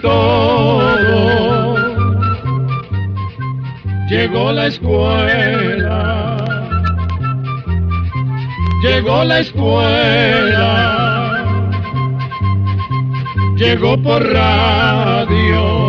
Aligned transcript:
todo. 0.00 1.76
Llegó 4.08 4.52
la 4.52 4.66
escuela, 4.68 6.16
llegó 8.82 9.24
la 9.24 9.40
escuela, 9.40 10.74
llegó 13.56 14.02
por 14.02 14.22
radio. 14.32 15.87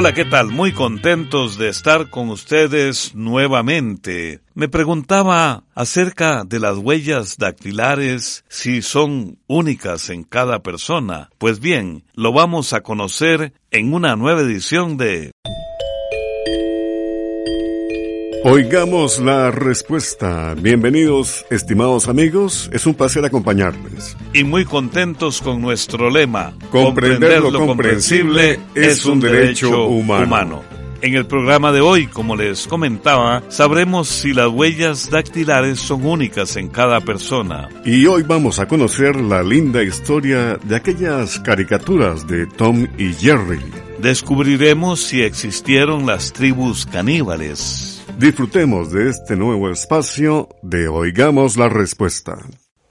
Hola, 0.00 0.14
¿qué 0.14 0.24
tal? 0.24 0.48
Muy 0.48 0.72
contentos 0.72 1.58
de 1.58 1.68
estar 1.68 2.08
con 2.08 2.30
ustedes 2.30 3.14
nuevamente. 3.14 4.40
Me 4.54 4.66
preguntaba 4.66 5.64
acerca 5.74 6.44
de 6.44 6.58
las 6.58 6.78
huellas 6.78 7.36
dactilares, 7.36 8.42
si 8.48 8.80
son 8.80 9.36
únicas 9.46 10.08
en 10.08 10.24
cada 10.24 10.62
persona. 10.62 11.28
Pues 11.36 11.60
bien, 11.60 12.04
lo 12.14 12.32
vamos 12.32 12.72
a 12.72 12.80
conocer 12.80 13.52
en 13.70 13.92
una 13.92 14.16
nueva 14.16 14.40
edición 14.40 14.96
de 14.96 15.32
Oigamos 18.42 19.20
la 19.20 19.50
respuesta. 19.50 20.54
Bienvenidos, 20.54 21.44
estimados 21.50 22.08
amigos. 22.08 22.70
Es 22.72 22.86
un 22.86 22.94
placer 22.94 23.22
acompañarles. 23.22 24.16
Y 24.32 24.44
muy 24.44 24.64
contentos 24.64 25.42
con 25.42 25.60
nuestro 25.60 26.08
lema. 26.08 26.54
Comprender, 26.70 27.42
lo, 27.42 27.66
comprensible 27.66 28.58
es 28.74 29.04
un 29.04 29.20
derecho, 29.20 29.86
humano. 29.86 30.62
En 31.02 31.14
el 31.14 31.26
programa 31.26 31.70
de 31.70 31.82
hoy, 31.82 32.06
como 32.06 32.34
les 32.34 32.66
comentaba, 32.66 33.42
sabremos 33.48 34.08
si 34.08 34.32
las 34.32 34.48
huellas 34.48 35.10
dactilares 35.10 35.78
son 35.78 36.06
únicas 36.06 36.56
en 36.56 36.68
cada 36.68 37.00
persona. 37.00 37.68
Y 37.84 38.06
hoy 38.06 38.22
vamos 38.22 38.58
a 38.58 38.66
conocer 38.66 39.16
la 39.16 39.42
linda 39.42 39.82
historia 39.82 40.58
de 40.62 40.76
aquellas 40.76 41.38
caricaturas 41.40 42.26
de 42.26 42.46
Tom 42.46 42.86
y 42.96 43.12
Jerry. 43.12 43.60
Descubriremos 43.98 45.02
si 45.02 45.22
existieron 45.22 46.06
las 46.06 46.32
tribus 46.32 46.86
caníbales. 46.86 47.99
Disfrutemos 48.18 48.92
de 48.92 49.08
este 49.08 49.36
nuevo 49.36 49.70
espacio 49.70 50.48
de 50.62 50.88
Oigamos 50.88 51.56
la 51.56 51.68
Respuesta. 51.68 52.38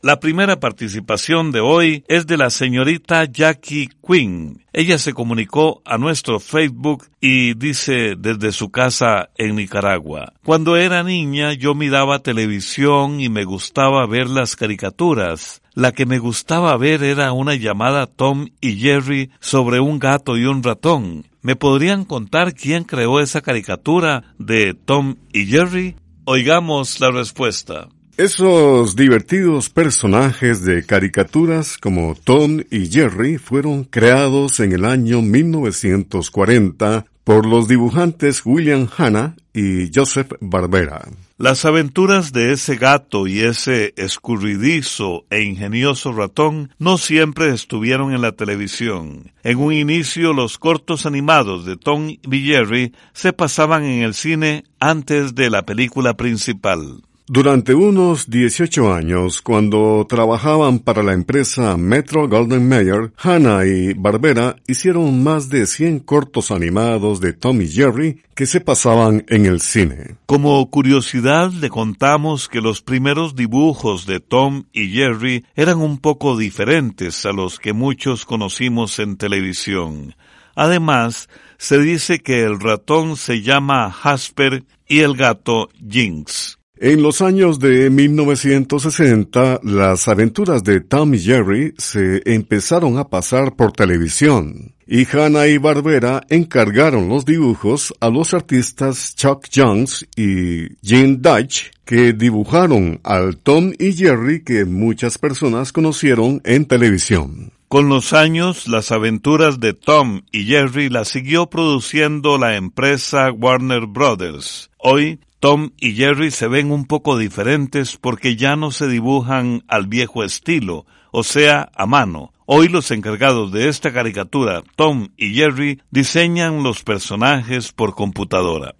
La 0.01 0.21
primera 0.21 0.61
participación 0.61 1.51
de 1.51 1.59
hoy 1.59 2.05
es 2.07 2.25
de 2.25 2.37
la 2.37 2.49
señorita 2.49 3.25
Jackie 3.25 3.89
Quinn. 4.01 4.63
Ella 4.71 4.97
se 4.97 5.13
comunicó 5.13 5.81
a 5.83 5.97
nuestro 5.97 6.39
Facebook 6.39 7.07
y 7.19 7.53
dice 7.53 8.15
desde 8.17 8.53
su 8.53 8.71
casa 8.71 9.29
en 9.35 9.57
Nicaragua. 9.57 10.31
Cuando 10.45 10.77
era 10.77 11.03
niña 11.03 11.51
yo 11.51 11.75
miraba 11.75 12.19
televisión 12.19 13.19
y 13.19 13.27
me 13.27 13.43
gustaba 13.43 14.07
ver 14.07 14.29
las 14.29 14.55
caricaturas. 14.55 15.58
La 15.73 15.91
que 15.91 16.05
me 16.05 16.19
gustaba 16.19 16.75
ver 16.77 17.03
era 17.03 17.31
una 17.31 17.55
llamada 17.55 18.07
Tom 18.07 18.47
y 18.59 18.77
Jerry 18.77 19.31
sobre 19.39 19.79
un 19.79 19.99
gato 19.99 20.37
y 20.37 20.45
un 20.45 20.63
ratón. 20.63 21.27
¿Me 21.41 21.55
podrían 21.55 22.05
contar 22.05 22.53
quién 22.53 22.83
creó 22.83 23.19
esa 23.19 23.41
caricatura 23.41 24.33
de 24.37 24.73
Tom 24.73 25.15
y 25.31 25.45
Jerry? 25.45 25.95
Oigamos 26.25 26.99
la 26.99 27.11
respuesta. 27.11 27.87
Esos 28.17 28.97
divertidos 28.97 29.69
personajes 29.69 30.65
de 30.65 30.85
caricaturas 30.85 31.77
como 31.77 32.15
Tom 32.21 32.59
y 32.69 32.87
Jerry 32.87 33.37
fueron 33.37 33.85
creados 33.85 34.59
en 34.59 34.73
el 34.73 34.83
año 34.83 35.21
1940 35.21 37.05
por 37.23 37.45
los 37.45 37.67
dibujantes 37.67 38.41
William 38.45 38.87
Hanna 38.97 39.35
y 39.53 39.91
Joseph 39.93 40.33
Barbera. 40.39 41.07
Las 41.37 41.63
aventuras 41.63 42.33
de 42.33 42.51
ese 42.51 42.75
gato 42.75 43.25
y 43.25 43.39
ese 43.39 43.93
escurridizo 43.95 45.25
e 45.29 45.43
ingenioso 45.43 46.11
ratón 46.11 46.71
no 46.79 46.97
siempre 46.97 47.49
estuvieron 47.53 48.13
en 48.13 48.21
la 48.21 48.33
televisión. 48.33 49.31
En 49.43 49.59
un 49.59 49.71
inicio 49.71 50.33
los 50.33 50.57
cortos 50.57 51.05
animados 51.05 51.65
de 51.65 51.77
Tom 51.77 52.09
y 52.09 52.41
Jerry 52.45 52.93
se 53.13 53.31
pasaban 53.31 53.85
en 53.85 54.03
el 54.03 54.15
cine 54.15 54.65
antes 54.81 55.33
de 55.33 55.49
la 55.49 55.65
película 55.65 56.15
principal. 56.15 57.03
Durante 57.31 57.75
unos 57.75 58.31
18 58.31 58.91
años, 58.91 59.43
cuando 59.43 60.03
trabajaban 60.09 60.79
para 60.79 61.03
la 61.03 61.13
empresa 61.13 61.77
Metro 61.77 62.27
Golden 62.27 62.67
Mayer, 62.67 63.13
Hannah 63.17 63.67
y 63.67 63.93
Barbera 63.93 64.55
hicieron 64.65 65.21
más 65.23 65.47
de 65.47 65.67
100 65.67 65.99
cortos 65.99 66.49
animados 66.49 67.21
de 67.21 67.33
Tom 67.33 67.61
y 67.61 67.67
Jerry 67.67 68.23
que 68.33 68.47
se 68.47 68.61
pasaban 68.61 69.25
en 69.27 69.45
el 69.45 69.61
cine. 69.61 70.15
Como 70.25 70.67
curiosidad 70.71 71.51
le 71.51 71.69
contamos 71.69 72.49
que 72.49 72.61
los 72.61 72.81
primeros 72.81 73.35
dibujos 73.35 74.07
de 74.07 74.21
Tom 74.21 74.63
y 74.73 74.89
Jerry 74.89 75.45
eran 75.55 75.81
un 75.81 75.99
poco 75.99 76.35
diferentes 76.35 77.27
a 77.27 77.31
los 77.31 77.59
que 77.59 77.73
muchos 77.73 78.25
conocimos 78.25 78.97
en 78.97 79.17
televisión. 79.17 80.15
Además, 80.55 81.29
se 81.59 81.77
dice 81.77 82.17
que 82.17 82.41
el 82.41 82.59
ratón 82.59 83.17
se 83.17 83.43
llama 83.43 83.91
Jasper 83.91 84.63
y 84.87 85.01
el 85.01 85.15
gato 85.15 85.69
Jinx. 85.87 86.58
En 86.81 87.01
los 87.01 87.21
años 87.21 87.59
de 87.59 87.89
1960, 87.89 89.59
las 89.63 90.07
aventuras 90.07 90.63
de 90.63 90.79
Tom 90.79 91.13
y 91.13 91.19
Jerry 91.19 91.73
se 91.77 92.21
empezaron 92.23 92.97
a 92.97 93.09
pasar 93.09 93.57
por 93.57 93.73
televisión, 93.73 94.75
y 94.87 95.05
Hanna 95.05 95.47
y 95.47 95.57
Barbera 95.57 96.25
encargaron 96.29 97.09
los 97.09 97.25
dibujos 97.25 97.93
a 97.99 98.09
los 98.09 98.33
artistas 98.33 99.13
Chuck 99.13 99.47
Jones 99.53 100.07
y 100.15 100.69
Gene 100.81 101.17
Dutch, 101.17 101.63
que 101.83 102.13
dibujaron 102.13 103.01
al 103.03 103.35
Tom 103.35 103.73
y 103.77 103.91
Jerry 103.91 104.41
que 104.45 104.63
muchas 104.63 105.17
personas 105.17 105.73
conocieron 105.73 106.39
en 106.45 106.63
televisión. 106.63 107.51
Con 107.67 107.89
los 107.89 108.13
años, 108.13 108.69
las 108.69 108.93
aventuras 108.93 109.59
de 109.59 109.73
Tom 109.73 110.21
y 110.31 110.45
Jerry 110.45 110.87
las 110.87 111.09
siguió 111.09 111.49
produciendo 111.49 112.37
la 112.37 112.55
empresa 112.55 113.33
Warner 113.33 113.85
Brothers. 113.85 114.71
Hoy, 114.77 115.19
Tom 115.39 115.71
y 115.79 115.93
Jerry 115.95 116.31
se 116.31 116.47
ven 116.47 116.71
un 116.71 116.85
poco 116.85 117.17
diferentes 117.17 117.97
porque 117.97 118.35
ya 118.35 118.57
no 118.57 118.71
se 118.71 118.87
dibujan 118.87 119.63
al 119.69 119.87
viejo 119.87 120.25
estilo, 120.25 120.85
o 121.11 121.23
sea, 121.23 121.71
a 121.75 121.85
mano. 121.85 122.33
Hoy 122.45 122.67
los 122.67 122.91
encargados 122.91 123.51
de 123.53 123.69
esta 123.69 123.93
caricatura, 123.93 124.63
Tom 124.75 125.09
y 125.15 125.33
Jerry, 125.35 125.81
diseñan 125.91 126.61
los 126.61 126.83
personajes 126.83 127.71
por 127.71 127.95
computadora. 127.95 128.75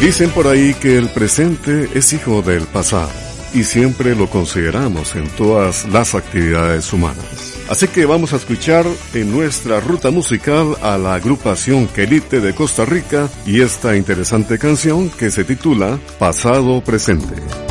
Dicen 0.00 0.30
por 0.30 0.48
ahí 0.48 0.74
que 0.74 0.96
el 0.96 1.10
presente 1.10 1.90
es 1.94 2.12
hijo 2.12 2.42
del 2.42 2.66
pasado 2.66 3.12
y 3.52 3.64
siempre 3.64 4.16
lo 4.16 4.28
consideramos 4.28 5.14
en 5.14 5.28
todas 5.36 5.86
las 5.88 6.14
actividades 6.14 6.92
humanas. 6.92 7.59
Así 7.70 7.86
que 7.86 8.04
vamos 8.04 8.32
a 8.32 8.36
escuchar 8.36 8.84
en 9.14 9.30
nuestra 9.30 9.78
ruta 9.78 10.10
musical 10.10 10.76
a 10.82 10.98
la 10.98 11.14
agrupación 11.14 11.86
Quelite 11.86 12.40
de 12.40 12.52
Costa 12.52 12.84
Rica 12.84 13.28
y 13.46 13.60
esta 13.60 13.96
interesante 13.96 14.58
canción 14.58 15.08
que 15.08 15.30
se 15.30 15.44
titula 15.44 16.00
Pasado 16.18 16.80
Presente. 16.80 17.69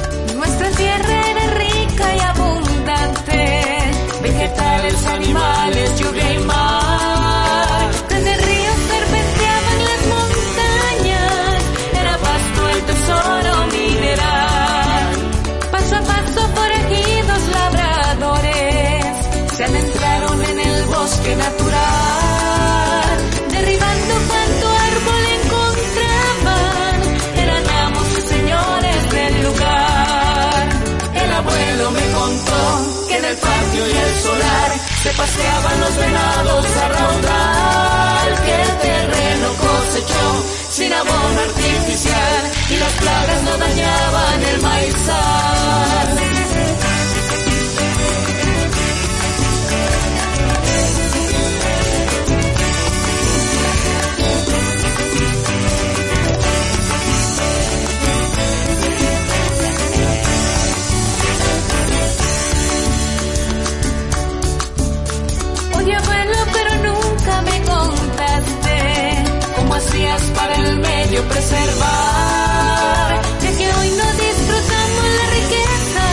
Preservar, 71.50 73.22
ya 73.42 73.52
que 73.58 73.74
hoy 73.74 73.90
no 73.92 74.08
disfrutamos 74.14 75.06
la 75.20 75.26
riqueza 75.38 76.06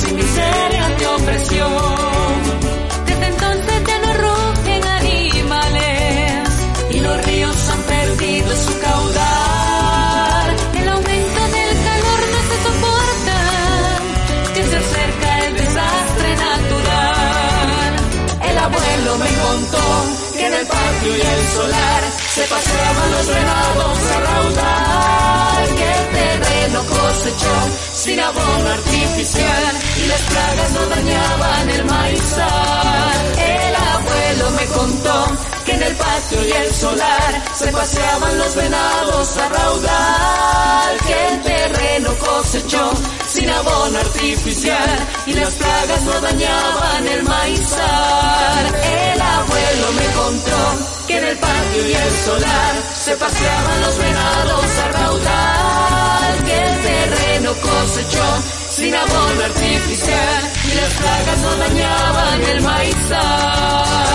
sin 0.00 0.16
miseria 0.16 0.88
ni 0.98 1.04
opresión. 1.04 2.34
Desde 3.06 3.26
entonces 3.26 3.76
ya 3.86 3.98
no 3.98 4.12
rugen 4.24 4.82
animales 4.86 6.48
y 6.90 7.00
los 7.00 7.26
ríos 7.26 7.56
han 7.72 7.82
perdido 7.82 8.50
su 8.56 8.80
caudal. 8.80 10.56
El 10.80 10.88
aumento 10.88 11.40
del 11.56 11.72
calor 11.88 12.20
no 12.34 12.40
se 12.50 12.56
soporta, 12.66 13.38
que 14.54 14.62
se 14.62 14.76
acerca 14.76 15.28
el 15.46 15.54
desastre 15.54 16.28
natural. 16.48 17.92
El 18.50 18.58
abuelo 18.58 19.18
me 19.18 19.30
contó 19.44 19.84
que 20.36 20.46
en 20.46 20.54
el 20.54 20.66
patio 20.66 21.16
y 21.16 21.20
el 21.20 21.42
solar 21.56 22.19
se 22.40 22.46
paseaban 22.46 23.12
los 23.12 23.26
venados 23.26 23.98
a 24.16 24.20
raudal, 24.20 25.76
que 25.76 25.92
el 25.92 26.06
terreno 26.08 26.80
cosechó 26.84 27.54
sin 27.92 28.18
abono 28.18 28.70
artificial 28.70 29.72
y 30.02 30.06
las 30.06 30.20
plagas 30.22 30.70
no 30.72 30.86
dañaban 30.86 31.70
el 31.70 31.84
maizal. 31.84 33.18
El 33.36 33.74
abuelo 33.76 34.50
me 34.58 34.66
contó 34.66 35.26
que 35.66 35.72
en 35.72 35.82
el 35.82 35.94
patio 35.96 36.48
y 36.48 36.52
el 36.52 36.74
solar 36.74 37.42
se 37.54 37.66
paseaban 37.72 38.38
los 38.38 38.54
venados 38.56 39.36
a 39.36 39.48
raudal, 39.50 40.96
que 41.06 41.26
el 41.28 41.42
terreno 41.42 42.10
cosechó 42.14 42.90
sin 43.28 43.50
abono 43.50 43.98
artificial 43.98 44.98
y 45.26 45.34
las 45.34 45.54
plagas 45.56 46.02
no 46.04 46.20
dañaban 46.22 47.06
el 47.06 47.22
maizal. 47.22 48.64
El 48.82 49.20
abuelo 49.20 49.92
me 49.92 50.06
contó 50.14 50.60
que 51.06 51.18
en 51.18 51.24
el 51.24 51.36
patio 51.36 51.59
el 51.86 52.10
solar. 52.24 52.74
Se 52.94 53.16
paseaban 53.16 53.80
los 53.80 53.98
venados 53.98 54.78
a 54.78 54.88
raudal, 54.92 56.44
que 56.44 56.58
el 56.58 56.82
terreno 56.82 57.52
cosechó 57.62 58.40
sin 58.70 58.94
abono 58.94 59.44
artificial. 59.44 60.44
Y 60.64 60.74
las 60.76 60.92
plagas 60.94 61.38
no 61.42 61.56
dañaban 61.56 62.42
el 62.42 62.62
maizal. 62.62 64.10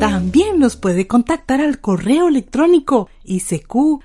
También 0.00 0.58
nos 0.58 0.76
puede 0.76 1.06
contactar 1.06 1.60
al 1.60 1.80
correo 1.80 2.28
electrónico 2.28 3.08
isq.org 3.24 4.00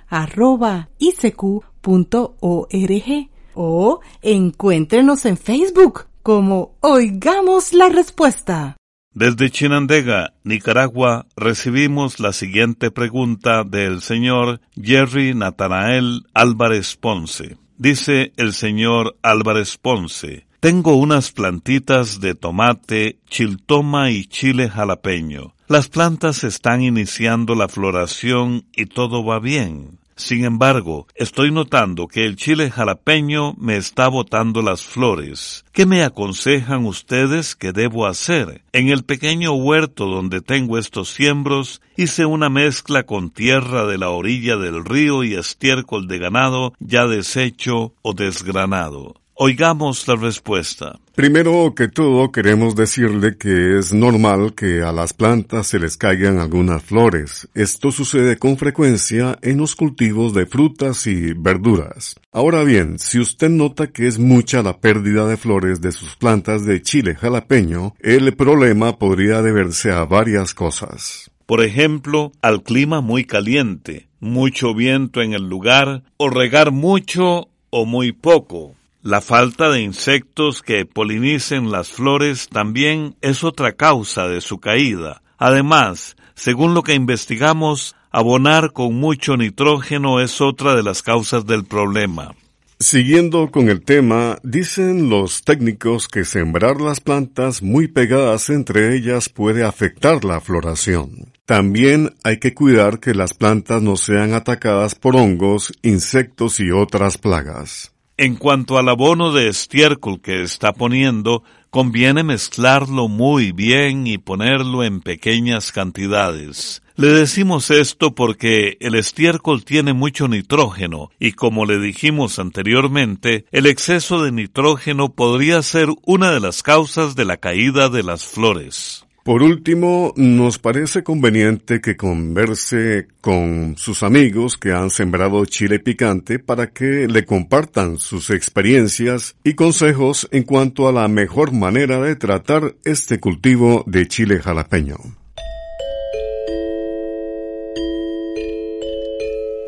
o 3.54 4.00
encuéntrenos 4.22 5.26
en 5.26 5.38
Facebook 5.38 6.11
como 6.22 6.78
Oigamos 6.82 7.74
la 7.74 7.90
Respuesta. 7.90 8.78
Desde 9.14 9.50
Chinandega, 9.50 10.34
Nicaragua, 10.44 11.26
recibimos 11.36 12.20
la 12.20 12.32
siguiente 12.32 12.92
pregunta 12.92 13.64
del 13.66 14.02
señor 14.02 14.62
Jerry 14.82 15.34
Natanael 15.34 16.24
Álvarez 16.34 16.96
Ponce. 16.96 17.58
Dice 17.78 18.32
el 18.38 18.54
señor 18.54 19.18
Álvarez 19.22 19.78
Ponce, 19.78 20.46
tengo 20.62 20.96
unas 20.96 21.32
plantitas 21.32 22.22
de 22.22 22.36
tomate, 22.36 23.20
chiltoma 23.28 24.12
y 24.12 24.26
chile 24.26 24.70
jalapeño. 24.70 25.56
Las 25.68 25.90
plantas 25.90 26.44
están 26.44 26.84
iniciando 26.84 27.56
la 27.56 27.68
floración 27.68 28.66
y 28.72 28.86
todo 28.86 29.26
va 29.26 29.40
bien. 29.40 30.01
Sin 30.16 30.46
embargo, 30.46 31.08
estoy 31.16 31.52
notando 31.52 32.08
que 32.08 32.26
el 32.26 32.36
chile 32.36 32.70
jalapeño 32.70 33.54
me 33.58 33.78
está 33.78 34.08
botando 34.08 34.62
las 34.62 34.84
flores. 34.84 35.66
¿Qué 35.72 35.86
me 35.86 36.04
aconsejan 36.04 36.86
ustedes 36.86 37.56
que 37.56 37.72
debo 37.72 38.06
hacer? 38.06 38.64
En 38.74 38.90
el 38.90 39.04
pequeño 39.04 39.54
huerto 39.54 40.06
donde 40.08 40.42
tengo 40.42 40.78
estos 40.78 41.10
siembros, 41.10 41.82
hice 41.96 42.26
una 42.26 42.50
mezcla 42.50 43.04
con 43.04 43.30
tierra 43.30 43.86
de 43.86 43.98
la 43.98 44.10
orilla 44.10 44.58
del 44.58 44.84
río 44.84 45.24
y 45.24 45.36
estiércol 45.36 46.08
de 46.08 46.20
ganado 46.20 46.74
ya 46.80 47.08
deshecho 47.08 47.94
o 48.02 48.14
desgranado. 48.14 49.21
Oigamos 49.36 50.08
la 50.08 50.16
respuesta. 50.16 51.00
Primero 51.16 51.74
que 51.76 51.88
todo 51.88 52.32
queremos 52.32 52.76
decirle 52.76 53.38
que 53.38 53.80
es 53.80 53.92
normal 53.94 54.54
que 54.54 54.84
a 54.84 54.92
las 54.92 55.14
plantas 55.14 55.68
se 55.68 55.80
les 55.80 55.98
caigan 55.98 56.38
algunas 56.40 56.84
flores. 56.84 57.50
Esto 57.54 57.92
sucede 57.92 58.38
con 58.38 58.58
frecuencia 58.58 59.38
en 59.42 59.58
los 59.58 59.76
cultivos 59.76 60.34
de 60.34 60.46
frutas 60.46 61.08
y 61.08 61.34
verduras. 61.34 62.16
Ahora 62.32 62.64
bien, 62.64 63.00
si 63.00 63.20
usted 63.20 63.50
nota 63.50 63.88
que 63.88 64.08
es 64.08 64.20
mucha 64.20 64.64
la 64.64 64.80
pérdida 64.80 65.28
de 65.28 65.38
flores 65.38 65.82
de 65.82 65.92
sus 65.92 66.16
plantas 66.16 66.66
de 66.66 66.82
chile 66.82 67.16
jalapeño, 67.16 67.96
el 68.00 68.36
problema 68.36 68.98
podría 68.98 69.42
deberse 69.42 69.92
a 69.92 70.06
varias 70.06 70.54
cosas. 70.54 71.32
Por 71.46 71.64
ejemplo, 71.64 72.32
al 72.42 72.64
clima 72.64 73.02
muy 73.02 73.26
caliente, 73.26 74.08
mucho 74.20 74.74
viento 74.74 75.22
en 75.22 75.34
el 75.34 75.50
lugar, 75.50 76.04
o 76.18 76.30
regar 76.30 76.72
mucho 76.72 77.50
o 77.70 77.86
muy 77.86 78.14
poco. 78.14 78.76
La 79.04 79.20
falta 79.20 79.70
de 79.70 79.82
insectos 79.82 80.62
que 80.62 80.86
polinicen 80.86 81.72
las 81.72 81.90
flores 81.90 82.50
también 82.50 83.16
es 83.22 83.44
otra 83.44 83.72
causa 83.72 84.28
de 84.28 84.42
su 84.42 84.60
caída. 84.60 85.24
Además, 85.40 86.16
según 86.36 86.76
lo 86.76 86.84
que 86.84 86.94
investigamos, 86.94 87.96
abonar 88.12 88.74
con 88.74 88.94
mucho 88.94 89.38
nitrógeno 89.38 90.20
es 90.20 90.40
otra 90.40 90.76
de 90.76 90.84
las 90.84 91.02
causas 91.02 91.48
del 91.48 91.66
problema. 91.66 92.36
Siguiendo 92.80 93.50
con 93.50 93.70
el 93.70 93.82
tema, 93.82 94.38
dicen 94.44 95.10
los 95.10 95.42
técnicos 95.42 96.08
que 96.08 96.24
sembrar 96.24 96.80
las 96.80 97.00
plantas 97.00 97.64
muy 97.64 97.88
pegadas 97.88 98.52
entre 98.52 98.96
ellas 98.96 99.30
puede 99.30 99.64
afectar 99.64 100.24
la 100.24 100.42
floración. 100.42 101.32
También 101.46 102.14
hay 102.24 102.38
que 102.38 102.54
cuidar 102.54 103.00
que 103.00 103.16
las 103.16 103.34
plantas 103.34 103.82
no 103.82 103.96
sean 103.98 104.34
atacadas 104.34 104.94
por 104.94 105.16
hongos, 105.16 105.74
insectos 105.82 106.60
y 106.60 106.70
otras 106.70 107.18
plagas. 107.18 107.91
En 108.22 108.36
cuanto 108.36 108.78
al 108.78 108.88
abono 108.88 109.34
de 109.34 109.48
estiércol 109.48 110.22
que 110.22 110.44
está 110.44 110.74
poniendo, 110.74 111.42
conviene 111.72 112.22
mezclarlo 112.22 113.08
muy 113.08 113.52
bien 113.52 114.06
y 114.06 114.20
ponerlo 114.20 114.84
en 114.84 115.02
pequeñas 115.02 115.72
cantidades. 115.72 116.84
Le 116.98 117.08
decimos 117.08 117.72
esto 117.72 118.14
porque 118.14 118.78
el 118.80 118.94
estiércol 118.94 119.66
tiene 119.66 119.94
mucho 119.94 120.28
nitrógeno 120.28 121.10
y 121.18 121.32
como 121.32 121.66
le 121.66 121.80
dijimos 121.80 122.38
anteriormente, 122.38 123.46
el 123.52 123.66
exceso 123.66 124.22
de 124.22 124.32
nitrógeno 124.32 125.10
podría 125.10 125.64
ser 125.64 125.88
una 126.06 126.30
de 126.30 126.42
las 126.42 126.62
causas 126.62 127.16
de 127.16 127.26
la 127.26 127.38
caída 127.38 127.90
de 127.90 128.04
las 128.04 128.24
flores. 128.24 129.08
Por 129.24 129.44
último, 129.44 130.14
nos 130.16 130.58
parece 130.58 131.04
conveniente 131.04 131.80
que 131.80 131.96
converse 131.96 133.08
con 133.22 133.76
sus 133.78 134.02
amigos 134.02 134.58
que 134.58 134.72
han 134.72 134.90
sembrado 134.90 135.46
chile 135.46 135.78
picante 135.78 136.40
para 136.40 136.72
que 136.72 137.08
le 137.08 137.24
compartan 137.24 138.00
sus 138.00 138.32
experiencias 138.32 139.36
y 139.44 139.54
consejos 139.54 140.28
en 140.32 140.42
cuanto 140.42 140.88
a 140.88 140.92
la 140.92 141.08
mejor 141.08 141.52
manera 141.52 142.02
de 142.02 142.16
tratar 142.16 142.74
este 142.84 143.20
cultivo 143.20 143.84
de 143.86 144.08
chile 144.08 144.40
jalapeño. 144.40 144.98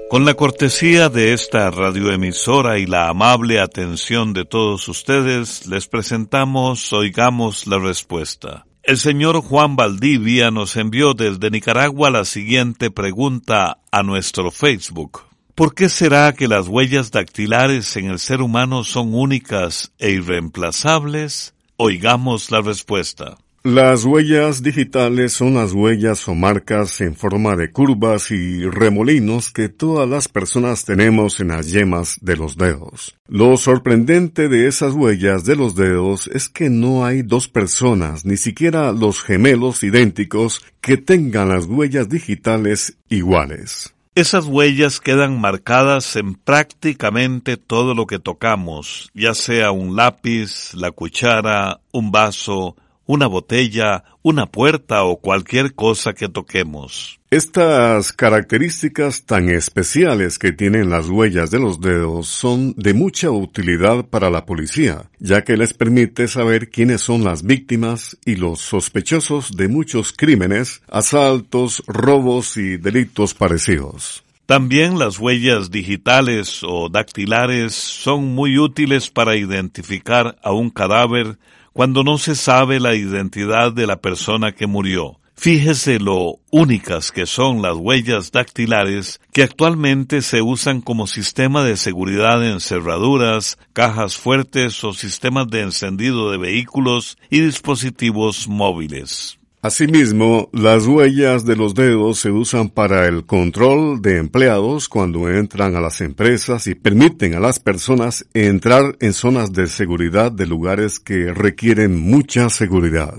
Con 0.09 0.25
la 0.25 0.33
cortesía 0.33 1.09
de 1.09 1.33
esta 1.33 1.69
radioemisora 1.69 2.79
y 2.79 2.87
la 2.87 3.09
amable 3.09 3.59
atención 3.59 4.33
de 4.33 4.45
todos 4.45 4.87
ustedes, 4.87 5.67
les 5.67 5.87
presentamos 5.87 6.91
Oigamos 6.91 7.67
la 7.67 7.77
Respuesta. 7.77 8.65
El 8.83 8.97
señor 8.97 9.41
Juan 9.41 9.77
Valdivia 9.77 10.51
nos 10.51 10.75
envió 10.75 11.13
desde 11.13 11.49
Nicaragua 11.49 12.09
la 12.09 12.25
siguiente 12.25 12.91
pregunta 12.91 13.77
a 13.91 14.03
nuestro 14.03 14.51
Facebook. 14.51 15.21
¿Por 15.55 15.73
qué 15.73 15.87
será 15.87 16.33
que 16.33 16.49
las 16.49 16.67
huellas 16.67 17.09
dactilares 17.09 17.95
en 17.95 18.07
el 18.07 18.19
ser 18.19 18.41
humano 18.41 18.83
son 18.83 19.15
únicas 19.15 19.93
e 19.99 20.11
irreemplazables? 20.11 21.53
Oigamos 21.77 22.51
la 22.51 22.59
respuesta. 22.59 23.37
Las 23.65 24.03
huellas 24.03 24.61
digitales 24.61 25.31
son 25.31 25.53
las 25.53 25.71
huellas 25.71 26.27
o 26.27 26.35
marcas 26.35 26.99
en 26.99 27.15
forma 27.15 27.55
de 27.55 27.71
curvas 27.71 28.29
y 28.29 28.65
remolinos 28.65 29.51
que 29.51 29.69
todas 29.69 30.05
las 30.09 30.27
personas 30.27 30.83
tenemos 30.83 31.39
en 31.39 31.47
las 31.47 31.71
yemas 31.71 32.17
de 32.19 32.35
los 32.35 32.57
dedos. 32.57 33.15
Lo 33.25 33.55
sorprendente 33.55 34.49
de 34.49 34.67
esas 34.67 34.91
huellas 34.95 35.45
de 35.45 35.55
los 35.55 35.77
dedos 35.77 36.27
es 36.27 36.49
que 36.49 36.69
no 36.69 37.05
hay 37.05 37.21
dos 37.21 37.47
personas, 37.47 38.25
ni 38.25 38.35
siquiera 38.35 38.91
los 38.91 39.23
gemelos 39.23 39.81
idénticos, 39.83 40.61
que 40.81 40.97
tengan 40.97 41.47
las 41.47 41.65
huellas 41.65 42.09
digitales 42.09 42.97
iguales. 43.07 43.95
Esas 44.13 44.45
huellas 44.45 44.99
quedan 44.99 45.39
marcadas 45.39 46.17
en 46.17 46.35
prácticamente 46.35 47.55
todo 47.55 47.95
lo 47.95 48.07
que 48.07 48.19
tocamos, 48.19 49.09
ya 49.13 49.33
sea 49.33 49.71
un 49.71 49.95
lápiz, 49.95 50.73
la 50.73 50.91
cuchara, 50.91 51.79
un 51.93 52.11
vaso, 52.11 52.75
una 53.05 53.27
botella, 53.27 54.03
una 54.21 54.45
puerta 54.47 55.03
o 55.03 55.17
cualquier 55.17 55.73
cosa 55.73 56.13
que 56.13 56.29
toquemos. 56.29 57.19
Estas 57.29 58.13
características 58.13 59.23
tan 59.25 59.49
especiales 59.49 60.37
que 60.37 60.51
tienen 60.51 60.91
las 60.91 61.09
huellas 61.09 61.49
de 61.49 61.59
los 61.59 61.81
dedos 61.81 62.27
son 62.27 62.73
de 62.77 62.93
mucha 62.93 63.31
utilidad 63.31 64.05
para 64.05 64.29
la 64.29 64.45
policía, 64.45 65.09
ya 65.19 65.43
que 65.43 65.57
les 65.57 65.73
permite 65.73 66.27
saber 66.27 66.69
quiénes 66.69 67.01
son 67.01 67.23
las 67.23 67.43
víctimas 67.43 68.17
y 68.23 68.35
los 68.35 68.59
sospechosos 68.59 69.57
de 69.57 69.67
muchos 69.67 70.13
crímenes, 70.13 70.83
asaltos, 70.87 71.81
robos 71.87 72.55
y 72.57 72.77
delitos 72.77 73.33
parecidos. 73.33 74.23
También 74.45 74.99
las 74.99 75.17
huellas 75.19 75.71
digitales 75.71 76.61
o 76.63 76.89
dactilares 76.89 77.73
son 77.73 78.35
muy 78.35 78.59
útiles 78.59 79.09
para 79.09 79.37
identificar 79.37 80.37
a 80.43 80.51
un 80.51 80.69
cadáver 80.69 81.39
cuando 81.73 82.03
no 82.03 82.17
se 82.17 82.35
sabe 82.35 82.79
la 82.79 82.95
identidad 82.95 83.73
de 83.73 83.87
la 83.87 83.97
persona 83.97 84.53
que 84.53 84.67
murió. 84.67 85.19
Fíjese 85.35 85.99
lo 85.99 86.39
únicas 86.51 87.11
que 87.11 87.25
son 87.25 87.61
las 87.61 87.75
huellas 87.75 88.31
dactilares 88.31 89.19
que 89.33 89.43
actualmente 89.43 90.21
se 90.21 90.41
usan 90.41 90.79
como 90.79 91.07
sistema 91.07 91.63
de 91.63 91.75
seguridad 91.75 92.47
en 92.47 92.59
cerraduras, 92.59 93.57
cajas 93.73 94.15
fuertes 94.15 94.83
o 94.83 94.93
sistemas 94.93 95.47
de 95.49 95.61
encendido 95.61 96.31
de 96.31 96.37
vehículos 96.37 97.17
y 97.29 97.41
dispositivos 97.41 98.47
móviles. 98.47 99.39
Asimismo, 99.63 100.49
las 100.51 100.85
huellas 100.85 101.45
de 101.45 101.55
los 101.55 101.73
dedos 101.73 102.19
se 102.19 102.29
usan 102.29 102.67
para 102.67 103.07
el 103.07 103.25
control 103.25 104.01
de 104.01 104.17
empleados 104.17 104.89
cuando 104.89 105.29
entran 105.29 105.77
a 105.77 105.79
las 105.79 106.01
empresas 106.01 106.67
y 106.67 106.75
permiten 106.75 107.33
a 107.33 107.39
las 107.39 107.59
personas 107.59 108.25
entrar 108.33 108.97
en 108.99 109.13
zonas 109.13 109.53
de 109.53 109.67
seguridad 109.67 110.33
de 110.33 110.47
lugares 110.47 110.99
que 110.99 111.31
requieren 111.33 111.97
mucha 111.97 112.49
seguridad. 112.49 113.13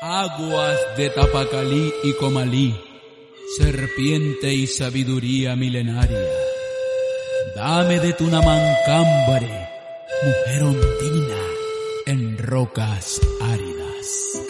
Aguas 0.00 0.78
de 0.96 1.10
Tapacalí 1.10 1.92
y 2.04 2.14
Comalí, 2.14 2.74
serpiente 3.58 4.54
y 4.54 4.66
sabiduría 4.66 5.56
milenaria. 5.56 6.24
Dame 7.54 8.00
de 8.00 8.14
tu 8.14 8.24
namancámbare, 8.24 9.68
mujer 10.24 10.62
ondina 10.62 11.55
en 12.06 12.38
rocas 12.38 13.20
áridas. 13.42 14.40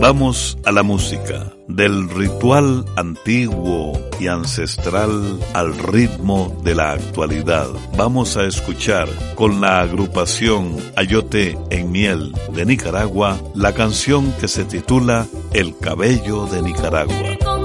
Vamos 0.00 0.58
a 0.64 0.72
la 0.72 0.82
música, 0.82 1.52
del 1.66 2.08
ritual 2.10 2.84
antiguo 2.96 3.92
y 4.20 4.28
ancestral 4.28 5.40
al 5.54 5.76
ritmo 5.78 6.60
de 6.64 6.74
la 6.74 6.92
actualidad. 6.92 7.68
Vamos 7.96 8.36
a 8.36 8.44
escuchar 8.44 9.08
con 9.34 9.60
la 9.60 9.80
agrupación 9.80 10.76
Ayote 10.96 11.58
en 11.70 11.90
Miel 11.90 12.32
de 12.52 12.66
Nicaragua 12.66 13.40
la 13.54 13.72
canción 13.74 14.32
que 14.40 14.48
se 14.48 14.64
titula 14.64 15.26
El 15.52 15.76
cabello 15.78 16.46
de 16.46 16.62
Nicaragua. 16.62 17.57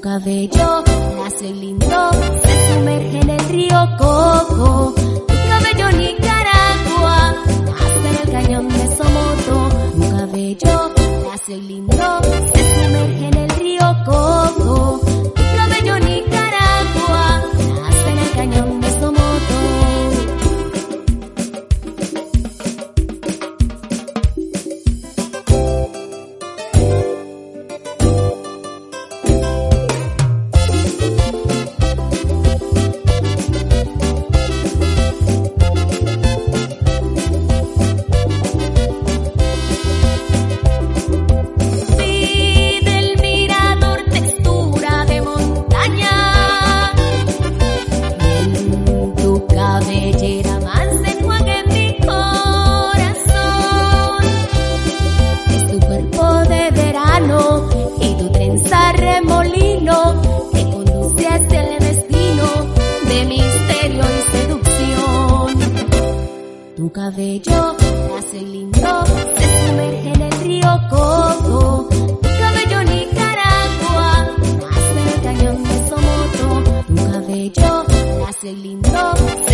Cabello 0.00 0.82
nace 1.16 1.52
lindo, 1.52 2.10
se 2.42 2.74
sumerge 2.74 3.20
en 3.20 3.30
el 3.30 3.48
río 3.48 3.88
Coco. 3.98 4.94
Tu 4.96 5.34
cabello 5.48 5.90
Nicaragua, 5.98 7.34
nace 7.66 8.08
en 8.08 8.16
el 8.16 8.30
cañón 8.32 8.68
de 8.68 8.96
Somoto. 8.96 9.68
Tu 9.94 10.16
cabello 10.16 10.90
nace 11.30 11.56
lindo, 11.56 12.20
se 12.54 12.82
sumerge 12.82 13.26
en 13.26 13.34
el 13.36 13.50
río 13.50 13.96
Coco. 14.06 15.19
Nace 78.40 78.54
lindo, 78.54 79.49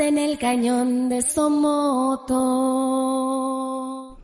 en 0.00 0.18
el 0.18 0.36
cañón 0.38 1.08
de 1.08 1.22
Somoto. 1.22 2.28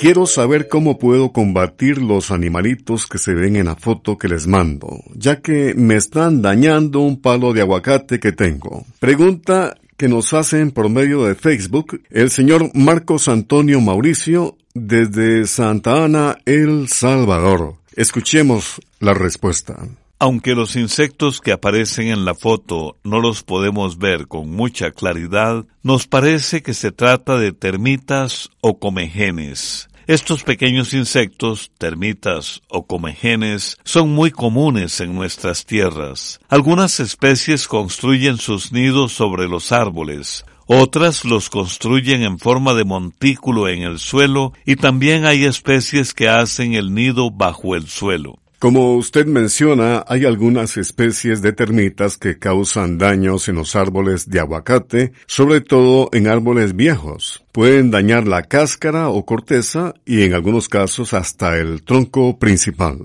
Quiero 0.00 0.24
saber 0.24 0.68
cómo 0.68 0.98
puedo 0.98 1.30
combatir 1.30 1.98
los 1.98 2.30
animalitos 2.30 3.06
que 3.06 3.18
se 3.18 3.34
ven 3.34 3.56
en 3.56 3.66
la 3.66 3.76
foto 3.76 4.16
que 4.16 4.28
les 4.28 4.46
mando, 4.46 5.04
ya 5.14 5.42
que 5.42 5.74
me 5.74 5.96
están 5.96 6.40
dañando 6.40 7.00
un 7.00 7.20
palo 7.20 7.52
de 7.52 7.60
aguacate 7.60 8.18
que 8.18 8.32
tengo. 8.32 8.86
Pregunta 8.98 9.76
que 9.98 10.08
nos 10.08 10.32
hacen 10.32 10.70
por 10.70 10.88
medio 10.88 11.24
de 11.24 11.34
Facebook 11.34 12.00
el 12.08 12.30
señor 12.30 12.70
Marcos 12.72 13.28
Antonio 13.28 13.78
Mauricio 13.82 14.56
desde 14.72 15.46
Santa 15.46 16.02
Ana, 16.04 16.38
El 16.46 16.88
Salvador. 16.88 17.74
Escuchemos 17.94 18.80
la 19.00 19.12
respuesta. 19.12 19.86
Aunque 20.18 20.54
los 20.54 20.76
insectos 20.76 21.42
que 21.42 21.52
aparecen 21.52 22.08
en 22.08 22.24
la 22.24 22.34
foto 22.34 22.96
no 23.04 23.20
los 23.20 23.42
podemos 23.42 23.98
ver 23.98 24.28
con 24.28 24.50
mucha 24.50 24.92
claridad, 24.92 25.66
nos 25.82 26.06
parece 26.06 26.62
que 26.62 26.72
se 26.72 26.90
trata 26.90 27.38
de 27.38 27.52
termitas 27.52 28.48
o 28.62 28.78
comegenes. 28.78 29.89
Estos 30.10 30.42
pequeños 30.42 30.92
insectos, 30.92 31.70
termitas 31.78 32.62
o 32.68 32.84
comegenes, 32.84 33.78
son 33.84 34.10
muy 34.10 34.32
comunes 34.32 35.00
en 35.00 35.14
nuestras 35.14 35.64
tierras. 35.64 36.40
Algunas 36.48 36.98
especies 36.98 37.68
construyen 37.68 38.36
sus 38.38 38.72
nidos 38.72 39.12
sobre 39.12 39.46
los 39.46 39.70
árboles, 39.70 40.44
otras 40.66 41.24
los 41.24 41.48
construyen 41.48 42.24
en 42.24 42.40
forma 42.40 42.74
de 42.74 42.82
montículo 42.82 43.68
en 43.68 43.82
el 43.82 44.00
suelo 44.00 44.52
y 44.66 44.74
también 44.74 45.26
hay 45.26 45.44
especies 45.44 46.12
que 46.12 46.28
hacen 46.28 46.74
el 46.74 46.92
nido 46.92 47.30
bajo 47.30 47.76
el 47.76 47.86
suelo. 47.86 48.40
Como 48.60 48.96
usted 48.96 49.24
menciona, 49.24 50.04
hay 50.06 50.26
algunas 50.26 50.76
especies 50.76 51.40
de 51.40 51.54
termitas 51.54 52.18
que 52.18 52.38
causan 52.38 52.98
daños 52.98 53.48
en 53.48 53.54
los 53.54 53.74
árboles 53.74 54.28
de 54.28 54.38
aguacate, 54.38 55.12
sobre 55.26 55.62
todo 55.62 56.10
en 56.12 56.26
árboles 56.26 56.76
viejos. 56.76 57.42
Pueden 57.52 57.90
dañar 57.90 58.28
la 58.28 58.42
cáscara 58.42 59.08
o 59.08 59.24
corteza 59.24 59.94
y 60.04 60.24
en 60.24 60.34
algunos 60.34 60.68
casos 60.68 61.14
hasta 61.14 61.56
el 61.56 61.82
tronco 61.84 62.38
principal. 62.38 62.98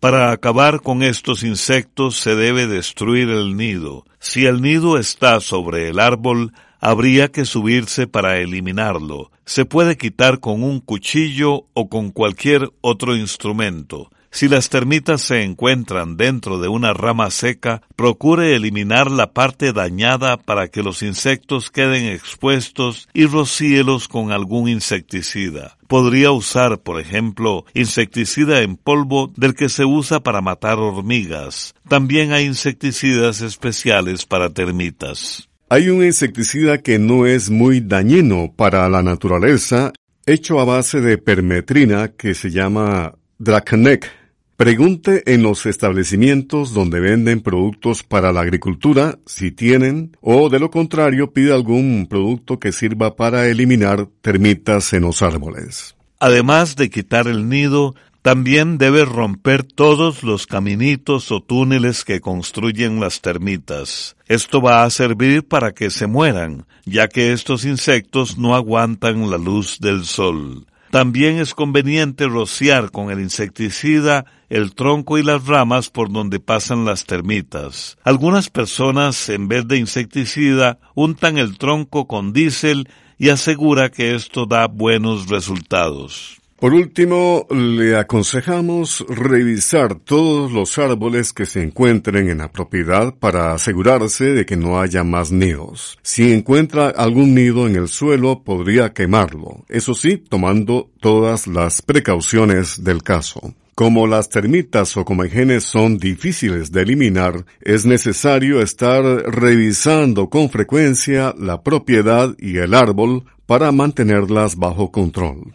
Para 0.00 0.32
acabar 0.32 0.80
con 0.80 1.02
estos 1.02 1.42
insectos 1.42 2.16
se 2.16 2.34
debe 2.34 2.66
destruir 2.66 3.28
el 3.28 3.54
nido. 3.54 4.06
Si 4.18 4.46
el 4.46 4.62
nido 4.62 4.96
está 4.96 5.40
sobre 5.40 5.90
el 5.90 6.00
árbol, 6.00 6.54
habría 6.80 7.28
que 7.28 7.44
subirse 7.44 8.06
para 8.06 8.38
eliminarlo. 8.38 9.30
Se 9.44 9.66
puede 9.66 9.98
quitar 9.98 10.40
con 10.40 10.62
un 10.62 10.80
cuchillo 10.80 11.66
o 11.74 11.90
con 11.90 12.12
cualquier 12.12 12.70
otro 12.80 13.14
instrumento. 13.14 14.08
Si 14.34 14.48
las 14.48 14.70
termitas 14.70 15.20
se 15.20 15.42
encuentran 15.42 16.16
dentro 16.16 16.58
de 16.58 16.66
una 16.66 16.94
rama 16.94 17.30
seca, 17.30 17.82
procure 17.96 18.56
eliminar 18.56 19.10
la 19.10 19.34
parte 19.34 19.74
dañada 19.74 20.38
para 20.38 20.68
que 20.68 20.82
los 20.82 21.02
insectos 21.02 21.70
queden 21.70 22.06
expuestos 22.06 23.10
y 23.12 23.26
rocíelos 23.26 24.08
con 24.08 24.32
algún 24.32 24.70
insecticida. 24.70 25.76
Podría 25.86 26.30
usar, 26.30 26.80
por 26.80 26.98
ejemplo, 26.98 27.66
insecticida 27.74 28.62
en 28.62 28.76
polvo 28.76 29.30
del 29.36 29.54
que 29.54 29.68
se 29.68 29.84
usa 29.84 30.20
para 30.20 30.40
matar 30.40 30.78
hormigas. 30.78 31.74
También 31.86 32.32
hay 32.32 32.46
insecticidas 32.46 33.42
especiales 33.42 34.24
para 34.24 34.48
termitas. 34.48 35.50
Hay 35.68 35.90
un 35.90 36.02
insecticida 36.02 36.78
que 36.78 36.98
no 36.98 37.26
es 37.26 37.50
muy 37.50 37.80
dañino 37.80 38.50
para 38.56 38.88
la 38.88 39.02
naturaleza, 39.02 39.92
hecho 40.24 40.58
a 40.58 40.64
base 40.64 41.02
de 41.02 41.18
permetrina 41.18 42.08
que 42.08 42.32
se 42.32 42.50
llama 42.50 43.14
Dracanek 43.38 44.21
Pregunte 44.62 45.24
en 45.26 45.42
los 45.42 45.66
establecimientos 45.66 46.72
donde 46.72 47.00
venden 47.00 47.40
productos 47.40 48.04
para 48.04 48.30
la 48.30 48.42
agricultura 48.42 49.18
si 49.26 49.50
tienen 49.50 50.16
o 50.20 50.48
de 50.50 50.60
lo 50.60 50.70
contrario 50.70 51.32
pide 51.32 51.52
algún 51.52 52.06
producto 52.08 52.60
que 52.60 52.70
sirva 52.70 53.16
para 53.16 53.48
eliminar 53.48 54.06
termitas 54.20 54.92
en 54.92 55.02
los 55.02 55.20
árboles. 55.20 55.96
Además 56.20 56.76
de 56.76 56.90
quitar 56.90 57.26
el 57.26 57.48
nido, 57.48 57.96
también 58.22 58.78
debe 58.78 59.04
romper 59.04 59.64
todos 59.64 60.22
los 60.22 60.46
caminitos 60.46 61.32
o 61.32 61.42
túneles 61.42 62.04
que 62.04 62.20
construyen 62.20 63.00
las 63.00 63.20
termitas. 63.20 64.14
Esto 64.28 64.62
va 64.62 64.84
a 64.84 64.90
servir 64.90 65.42
para 65.42 65.72
que 65.72 65.90
se 65.90 66.06
mueran, 66.06 66.66
ya 66.84 67.08
que 67.08 67.32
estos 67.32 67.64
insectos 67.64 68.38
no 68.38 68.54
aguantan 68.54 69.28
la 69.28 69.38
luz 69.38 69.80
del 69.80 70.04
sol. 70.04 70.66
También 70.92 71.38
es 71.38 71.54
conveniente 71.54 72.26
rociar 72.26 72.90
con 72.90 73.10
el 73.10 73.18
insecticida 73.18 74.26
el 74.50 74.74
tronco 74.74 75.16
y 75.16 75.22
las 75.22 75.46
ramas 75.46 75.88
por 75.88 76.12
donde 76.12 76.38
pasan 76.38 76.84
las 76.84 77.06
termitas. 77.06 77.96
Algunas 78.04 78.50
personas, 78.50 79.30
en 79.30 79.48
vez 79.48 79.66
de 79.66 79.78
insecticida, 79.78 80.80
untan 80.94 81.38
el 81.38 81.56
tronco 81.56 82.06
con 82.06 82.34
diésel 82.34 82.90
y 83.16 83.30
asegura 83.30 83.88
que 83.88 84.14
esto 84.14 84.44
da 84.44 84.66
buenos 84.66 85.30
resultados. 85.30 86.41
Por 86.62 86.74
último, 86.74 87.44
le 87.50 87.96
aconsejamos 87.96 89.04
revisar 89.08 89.96
todos 89.96 90.52
los 90.52 90.78
árboles 90.78 91.32
que 91.32 91.44
se 91.44 91.60
encuentren 91.60 92.28
en 92.28 92.38
la 92.38 92.52
propiedad 92.52 93.12
para 93.18 93.52
asegurarse 93.52 94.26
de 94.26 94.46
que 94.46 94.56
no 94.56 94.80
haya 94.80 95.02
más 95.02 95.32
nidos. 95.32 95.98
Si 96.02 96.32
encuentra 96.32 96.90
algún 96.90 97.34
nido 97.34 97.66
en 97.66 97.74
el 97.74 97.88
suelo, 97.88 98.44
podría 98.44 98.92
quemarlo, 98.92 99.64
eso 99.68 99.92
sí, 99.92 100.18
tomando 100.18 100.88
todas 101.00 101.48
las 101.48 101.82
precauciones 101.82 102.84
del 102.84 103.02
caso. 103.02 103.54
Como 103.74 104.06
las 104.06 104.28
termitas 104.28 104.96
o 104.96 105.04
comegenes 105.04 105.64
son 105.64 105.98
difíciles 105.98 106.70
de 106.70 106.82
eliminar, 106.82 107.44
es 107.60 107.86
necesario 107.86 108.62
estar 108.62 109.02
revisando 109.02 110.30
con 110.30 110.48
frecuencia 110.48 111.34
la 111.36 111.64
propiedad 111.64 112.32
y 112.38 112.58
el 112.58 112.72
árbol 112.74 113.24
para 113.46 113.72
mantenerlas 113.72 114.54
bajo 114.54 114.92
control. 114.92 115.54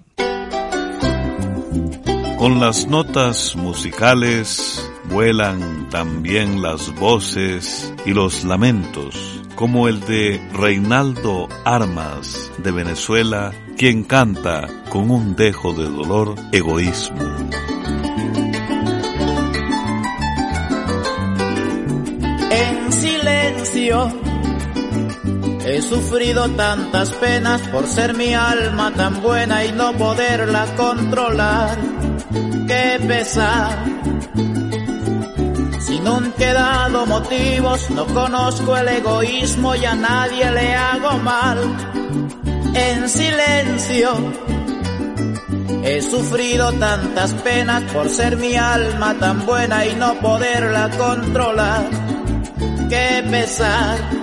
Con 2.37 2.59
las 2.59 2.85
notas 2.87 3.55
musicales 3.55 4.87
vuelan 5.05 5.89
también 5.89 6.61
las 6.61 6.93
voces 6.93 7.91
y 8.05 8.13
los 8.13 8.43
lamentos, 8.43 9.41
como 9.55 9.87
el 9.87 10.01
de 10.01 10.39
Reinaldo 10.53 11.49
Armas 11.65 12.51
de 12.59 12.71
Venezuela, 12.71 13.51
quien 13.75 14.03
canta 14.03 14.67
con 14.89 15.09
un 15.09 15.35
dejo 15.35 15.73
de 15.73 15.85
dolor 15.85 16.35
egoísmo. 16.51 17.23
En 22.51 22.91
silencio 22.93 24.11
He 25.69 25.81
sufrido 25.81 26.47
tantas 26.51 27.11
penas 27.11 27.61
por 27.67 27.87
ser 27.87 28.15
mi 28.15 28.33
alma 28.33 28.93
tan 28.93 29.21
buena 29.21 29.65
y 29.65 29.73
no 29.73 29.91
poderla 29.93 30.65
controlar. 30.77 31.96
Qué 32.31 32.99
pesar 33.07 33.97
no 36.07 36.15
han 36.15 36.31
quedado 36.31 37.05
motivos, 37.05 37.89
no 37.89 38.05
conozco 38.05 38.77
el 38.77 38.87
egoísmo 38.87 39.75
y 39.75 39.83
a 39.83 39.93
nadie 39.93 40.49
le 40.51 40.73
hago 40.73 41.17
mal. 41.19 41.57
En 42.73 43.09
silencio 43.09 44.09
he 45.83 46.01
sufrido 46.01 46.71
tantas 46.73 47.33
penas 47.33 47.83
por 47.91 48.09
ser 48.09 48.37
mi 48.37 48.55
alma 48.55 49.15
tan 49.19 49.45
buena 49.45 49.85
y 49.85 49.95
no 49.95 50.15
poderla 50.19 50.89
controlar. 50.97 51.89
Qué 52.89 53.25
pesar. 53.29 54.16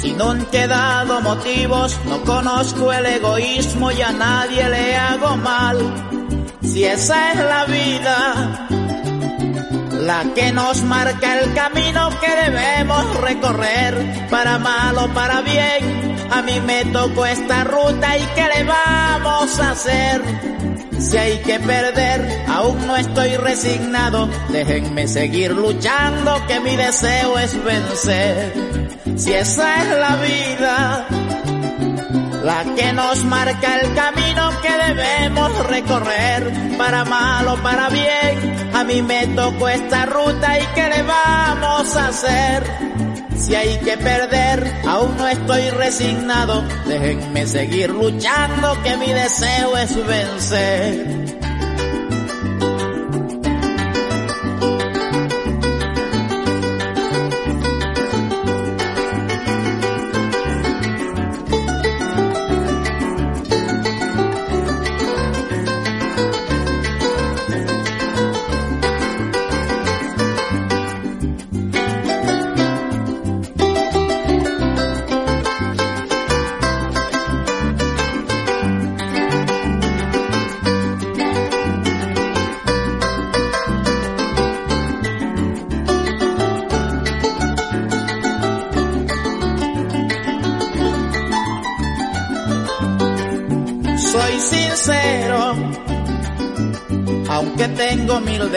Si 0.00 0.12
no 0.12 0.30
han 0.30 0.46
quedado 0.46 1.20
motivos, 1.20 1.98
no 2.06 2.22
conozco 2.22 2.92
el 2.92 3.06
egoísmo 3.06 3.90
y 3.90 4.00
a 4.00 4.12
nadie 4.12 4.68
le 4.68 4.96
hago 4.96 5.36
mal. 5.36 5.76
Si 6.62 6.84
esa 6.84 7.32
es 7.32 7.38
la 7.38 7.64
vida, 7.64 8.68
la 10.06 10.24
que 10.34 10.52
nos 10.52 10.82
marca 10.84 11.40
el 11.40 11.52
camino 11.52 12.10
que 12.20 12.30
debemos 12.30 13.20
recorrer, 13.20 14.28
para 14.30 14.58
mal 14.58 14.96
o 14.98 15.08
para 15.08 15.40
bien. 15.40 16.16
A 16.30 16.42
mí 16.42 16.60
me 16.60 16.84
tocó 16.86 17.26
esta 17.26 17.64
ruta 17.64 18.16
y 18.16 18.22
qué 18.36 18.46
le 18.54 18.64
vamos 18.64 19.58
a 19.58 19.70
hacer. 19.72 20.22
Si 21.00 21.16
hay 21.16 21.38
que 21.38 21.58
perder, 21.58 22.44
aún 22.48 22.86
no 22.86 22.96
estoy 22.96 23.36
resignado. 23.36 24.28
Déjenme 24.50 25.08
seguir 25.08 25.52
luchando, 25.52 26.46
que 26.46 26.60
mi 26.60 26.76
deseo 26.76 27.38
es 27.38 27.64
vencer. 27.64 28.52
Si 29.18 29.34
esa 29.34 29.82
es 29.82 29.98
la 29.98 30.16
vida, 30.16 31.06
la 32.44 32.64
que 32.76 32.92
nos 32.92 33.24
marca 33.24 33.80
el 33.80 33.92
camino 33.92 34.50
que 34.62 34.94
debemos 34.94 35.66
recorrer, 35.66 36.52
para 36.78 37.04
mal 37.04 37.48
o 37.48 37.56
para 37.56 37.88
bien. 37.88 38.70
A 38.72 38.84
mí 38.84 39.02
me 39.02 39.26
tocó 39.28 39.68
esta 39.68 40.06
ruta 40.06 40.60
y 40.60 40.66
qué 40.74 40.88
le 40.88 41.02
vamos 41.02 41.96
a 41.96 42.08
hacer. 42.08 42.62
Si 43.36 43.56
hay 43.56 43.78
que 43.80 43.96
perder, 43.98 44.72
aún 44.86 45.16
no 45.16 45.26
estoy 45.26 45.68
resignado. 45.70 46.62
Déjenme 46.86 47.44
seguir 47.46 47.90
luchando, 47.90 48.80
que 48.84 48.96
mi 48.98 49.12
deseo 49.12 49.76
es 49.78 50.06
vencer. 50.06 51.27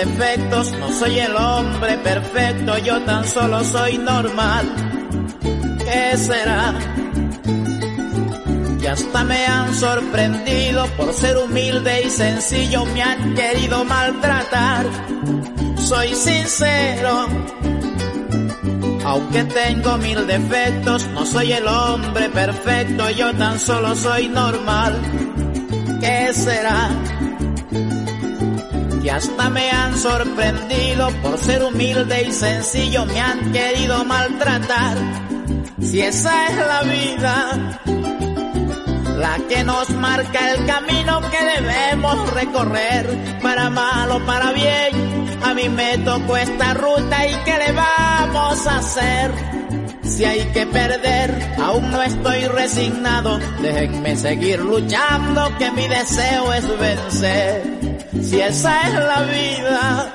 Defectos, 0.05 0.71
no 0.79 0.91
soy 0.91 1.19
el 1.19 1.35
hombre 1.35 1.97
perfecto, 1.99 2.77
yo 2.79 3.01
tan 3.03 3.27
solo 3.27 3.63
soy 3.63 3.97
normal. 3.99 4.65
¿Qué 5.77 6.17
será? 6.17 6.73
Y 8.81 8.85
hasta 8.87 9.23
me 9.23 9.45
han 9.45 9.75
sorprendido 9.75 10.87
por 10.97 11.13
ser 11.13 11.37
humilde 11.37 12.03
y 12.03 12.09
sencillo, 12.09 12.83
me 12.85 13.03
han 13.03 13.35
querido 13.35 13.85
maltratar. 13.85 14.87
Soy 15.77 16.15
sincero, 16.15 17.27
aunque 19.05 19.43
tengo 19.43 19.97
mil 19.97 20.25
defectos, 20.25 21.05
no 21.09 21.25
soy 21.27 21.53
el 21.53 21.67
hombre 21.67 22.29
perfecto, 22.29 23.09
yo 23.11 23.33
tan 23.35 23.59
solo 23.59 23.95
soy 23.95 24.29
normal. 24.29 24.99
¿Qué 25.99 26.33
será? 26.33 26.89
Y 29.03 29.09
hasta 29.09 29.49
me 29.49 29.71
han 29.71 29.97
sorprendido 29.97 31.09
por 31.23 31.37
ser 31.39 31.63
humilde 31.63 32.23
y 32.27 32.31
sencillo, 32.31 33.05
me 33.05 33.19
han 33.19 33.51
querido 33.51 34.05
maltratar. 34.05 34.97
Si 35.81 36.01
esa 36.01 36.47
es 36.47 36.57
la 36.57 36.81
vida, 36.83 37.79
la 39.17 39.37
que 39.49 39.63
nos 39.63 39.89
marca 39.89 40.51
el 40.51 40.65
camino 40.65 41.21
que 41.31 41.61
debemos 41.61 42.33
recorrer, 42.33 43.39
para 43.41 43.69
mal 43.69 44.11
o 44.11 44.25
para 44.25 44.51
bien. 44.51 45.39
A 45.43 45.53
mí 45.55 45.67
me 45.69 45.97
tocó 45.99 46.37
esta 46.37 46.75
ruta 46.75 47.27
y 47.27 47.33
¿qué 47.43 47.57
le 47.57 47.71
vamos 47.71 48.67
a 48.67 48.77
hacer? 48.77 49.31
Si 50.03 50.25
hay 50.25 50.45
que 50.51 50.67
perder, 50.67 51.55
aún 51.59 51.89
no 51.89 52.03
estoy 52.03 52.45
resignado. 52.45 53.39
Déjenme 53.61 54.15
seguir 54.15 54.59
luchando, 54.59 55.57
que 55.57 55.71
mi 55.71 55.87
deseo 55.87 56.53
es 56.53 56.79
vencer. 56.79 57.70
Si 58.21 58.39
esa 58.39 58.81
es 58.87 58.93
la 58.93 59.21
vida, 59.23 60.13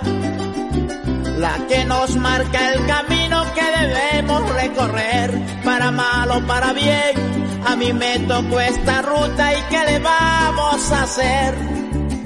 la 1.38 1.66
que 1.66 1.84
nos 1.84 2.16
marca 2.16 2.72
el 2.72 2.86
camino 2.86 3.44
que 3.54 3.62
debemos 3.62 4.54
recorrer, 4.54 5.30
para 5.64 5.90
mal 5.90 6.30
o 6.30 6.46
para 6.46 6.72
bien. 6.72 7.36
A 7.66 7.74
mí 7.76 7.92
me 7.92 8.18
tocó 8.20 8.60
esta 8.60 9.02
ruta 9.02 9.52
y 9.52 9.62
¿qué 9.70 9.84
le 9.92 9.98
vamos 9.98 10.92
a 10.92 11.02
hacer? 11.02 11.54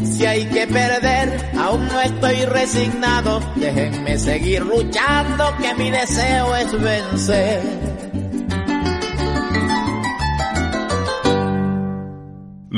Si 0.05 0.27
hay 0.27 0.45
que 0.47 0.67
perder, 0.67 1.51
aún 1.59 1.87
no 1.89 2.01
estoy 2.01 2.45
resignado. 2.45 3.41
Déjenme 3.57 4.19
seguir 4.19 4.63
luchando, 4.63 5.57
que 5.59 5.75
mi 5.75 5.91
deseo 5.91 6.55
es 6.57 6.81
vencer. 6.81 7.90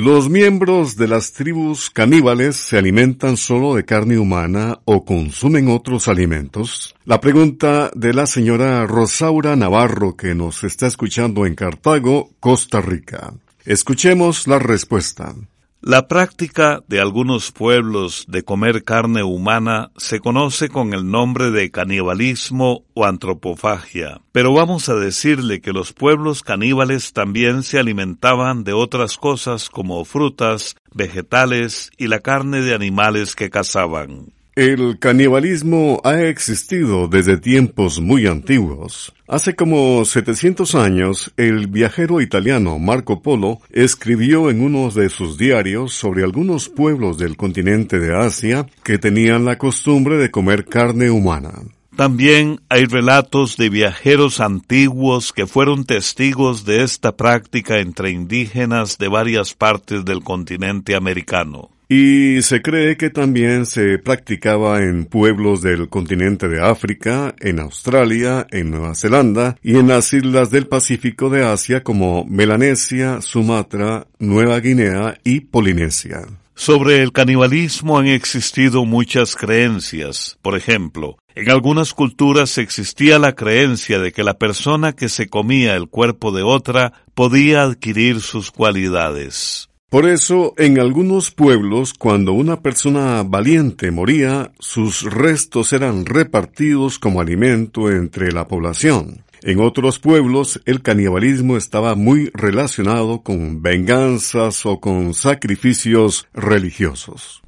Los 0.05 0.29
miembros 0.29 0.97
de 0.97 1.07
las 1.07 1.33
tribus 1.33 1.88
caníbales 1.88 2.57
se 2.57 2.77
alimentan 2.77 3.37
solo 3.37 3.77
de 3.77 3.85
carne 3.85 4.19
humana 4.19 4.81
o 4.85 5.05
consumen 5.05 5.69
otros 5.69 6.09
alimentos. 6.09 6.97
La 7.05 7.21
pregunta 7.21 7.88
de 7.95 8.12
la 8.12 8.27
señora 8.27 8.85
Rosaura 8.88 9.55
Navarro 9.55 10.17
que 10.17 10.35
nos 10.35 10.65
está 10.65 10.88
escuchando 10.88 11.47
en 11.47 11.55
Cartago, 11.55 12.31
Costa 12.41 12.81
Rica. 12.81 13.33
Escuchemos 13.65 14.49
la 14.49 14.59
respuesta. 14.59 15.37
La 15.85 16.07
práctica 16.07 16.81
de 16.87 17.01
algunos 17.01 17.51
pueblos 17.51 18.25
de 18.29 18.45
comer 18.45 18.85
carne 18.85 19.25
humana 19.25 19.90
se 19.97 20.21
conoce 20.21 20.68
con 20.68 20.95
el 20.95 21.11
nombre 21.11 21.51
de 21.51 21.73
canibalismo 21.73 22.85
o 22.95 23.05
antropofagia, 23.05 24.21
pero 24.31 24.55
vamos 24.55 24.88
a 24.88 24.95
decirle 24.95 25.61
que 25.61 25.73
los 25.73 25.92
pueblos 25.92 26.45
caníbales 26.45 27.12
también 27.12 27.64
se 27.64 27.81
alimentaban 27.81 28.62
de 28.62 28.75
otras 28.75 29.16
cosas 29.16 29.68
como 29.71 30.05
frutas, 30.05 30.77
vegetales 30.95 31.90
y 31.99 32.07
la 32.07 32.21
carne 32.21 32.61
de 32.61 32.77
animales 32.77 33.35
que 33.35 33.51
cazaban. 33.51 34.33
El 34.55 34.99
canibalismo 34.99 36.03
ha 36.05 36.25
existido 36.25 37.09
desde 37.09 37.38
tiempos 37.38 38.03
muy 38.03 38.27
antiguos. 38.27 39.15
Hace 39.27 39.57
como 39.57 40.05
700 40.05 40.75
años, 40.75 41.33
el 41.38 41.69
viajero 41.69 42.21
italiano 42.21 42.79
Marco 42.79 43.23
Polo 43.23 43.61
escribió 43.71 44.51
en 44.51 44.61
uno 44.61 44.91
de 44.91 45.09
sus 45.09 45.38
diarios 45.38 45.95
sobre 45.95 46.23
algunos 46.23 46.69
pueblos 46.69 47.17
del 47.17 47.38
continente 47.38 47.99
de 47.99 48.15
Asia 48.15 48.67
que 48.85 48.99
tenían 48.99 49.47
la 49.47 49.57
costumbre 49.57 50.19
de 50.19 50.31
comer 50.31 50.67
carne 50.67 51.09
humana. 51.11 51.53
También 51.96 52.61
hay 52.70 52.87
relatos 52.87 53.59
de 53.59 53.68
viajeros 53.68 54.40
antiguos 54.40 55.33
que 55.33 55.46
fueron 55.46 55.85
testigos 55.85 56.64
de 56.64 56.83
esta 56.83 57.16
práctica 57.16 57.81
entre 57.81 58.11
indígenas 58.11 58.96
de 58.96 59.09
varias 59.09 59.55
partes 59.55 60.05
del 60.05 60.22
continente 60.24 60.94
americano. 60.94 61.70
Y 61.94 62.40
se 62.40 62.62
cree 62.62 62.96
que 62.96 63.11
también 63.11 63.66
se 63.66 63.98
practicaba 63.98 64.81
en 64.81 65.05
pueblos 65.05 65.61
del 65.61 65.90
continente 65.90 66.48
de 66.48 66.64
África, 66.64 67.35
en 67.38 67.61
Australia, 67.61 68.46
en 68.50 68.70
Nueva 68.70 68.94
Zelanda 68.94 69.59
y 69.62 69.76
en 69.76 69.88
las 69.88 70.11
islas 70.14 70.50
del 70.50 70.68
Pacífico 70.68 71.28
de 71.28 71.44
Asia 71.44 71.83
como 71.83 72.24
Melanesia, 72.24 73.20
Sumatra, 73.20 74.07
Nueva 74.18 74.59
Guinea 74.61 75.18
y 75.22 75.40
Polinesia. 75.40 76.22
Sobre 76.55 77.02
el 77.02 77.12
canibalismo 77.12 77.98
han 77.98 78.07
existido 78.07 78.85
muchas 78.85 79.37
creencias. 79.37 80.38
Por 80.42 80.57
ejemplo, 80.57 81.18
en 81.35 81.51
algunas 81.51 81.95
culturas 81.95 82.59
existía 82.59 83.18
la 83.18 83.35
creencia 83.35 83.99
de 83.99 84.12
que 84.12 84.25
la 84.25 84.35
persona 84.35 84.92
que 84.92 85.09
se 85.09 85.29
comía 85.29 85.77
el 85.77 85.88
cuerpo 85.88 86.33
de 86.33 86.42
otra 86.42 86.92
podía 87.14 87.62
adquirir 87.62 88.21
sus 88.21 88.51
cualidades. 88.51 89.68
Por 89.92 90.09
eso, 90.09 90.55
en 90.57 90.81
algunos 90.81 91.31
pueblos, 91.31 91.92
cuando 91.92 92.33
una 92.33 92.62
persona 92.62 93.23
valiente 93.25 93.90
moría, 93.90 94.51
sus 94.59 95.03
restos 95.03 95.75
eran 95.75 96.07
repartidos 96.07 96.99
como 96.99 97.21
alimento 97.21 97.90
entre 97.90 98.33
la 98.33 98.49
población. 98.49 99.23
En 99.42 99.61
otros 99.61 99.99
pueblos, 99.99 100.62
el 100.64 100.81
canibalismo 100.81 101.59
estaba 101.59 101.95
muy 101.95 102.31
relacionado 102.33 103.23
con 103.23 103.61
venganzas 103.61 104.64
o 104.64 104.81
con 104.81 105.12
sacrificios 105.12 106.27
religiosos. 106.33 107.42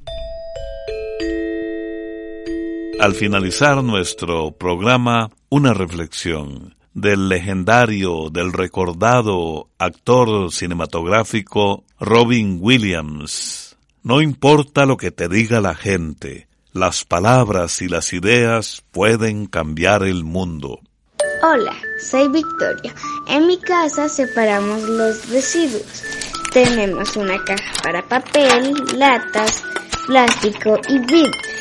Al 2.99 3.13
finalizar 3.13 3.83
nuestro 3.83 4.51
programa, 4.51 5.29
una 5.49 5.73
reflexión 5.73 6.75
del 6.93 7.27
legendario, 7.27 8.29
del 8.31 8.53
recordado 8.53 9.69
actor 9.77 10.51
cinematográfico 10.51 11.83
Robin 11.99 12.57
Williams. 12.61 13.75
No 14.01 14.21
importa 14.21 14.85
lo 14.85 14.95
que 14.95 15.11
te 15.11 15.27
diga 15.27 15.59
la 15.59 15.75
gente, 15.75 16.47
las 16.71 17.03
palabras 17.03 17.81
y 17.81 17.89
las 17.89 18.13
ideas 18.13 18.81
pueden 18.91 19.45
cambiar 19.45 20.03
el 20.03 20.23
mundo. 20.23 20.79
Hola, 21.43 21.75
soy 21.99 22.29
Victoria. 22.29 22.95
En 23.27 23.45
mi 23.45 23.59
casa 23.59 24.07
separamos 24.07 24.83
los 24.83 25.29
residuos. 25.29 26.03
Tenemos 26.53 27.17
una 27.17 27.43
caja 27.43 27.73
para 27.83 28.01
papel, 28.07 28.73
latas, 28.97 29.63
plástico 30.07 30.79
y 30.87 30.97
vidrio. 30.99 31.54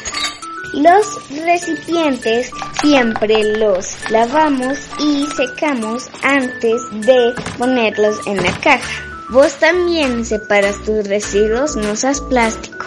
Los 0.74 1.06
recipientes 1.30 2.50
siempre 2.82 3.58
los 3.58 3.94
lavamos 4.10 4.76
y 4.98 5.24
secamos 5.36 6.08
antes 6.22 6.82
de 7.06 7.32
ponerlos 7.56 8.26
en 8.26 8.38
la 8.38 8.50
caja. 8.58 9.04
Vos 9.30 9.54
también 9.60 10.24
separas 10.24 10.82
tus 10.82 11.06
residuos, 11.06 11.76
no 11.76 11.94
seas 11.94 12.20
plástico. 12.22 12.86